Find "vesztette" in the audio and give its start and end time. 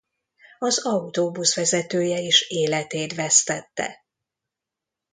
3.15-4.03